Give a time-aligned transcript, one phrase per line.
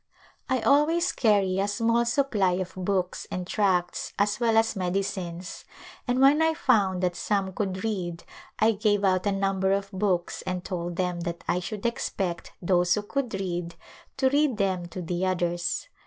[0.49, 5.63] I always carry a small supply of books and tracts as well as medicines,
[6.07, 8.23] and when I found that some could read
[8.57, 12.95] I gave out a number of books and told them that I should expect those
[12.95, 13.75] who could read
[14.17, 15.87] to read them to the others.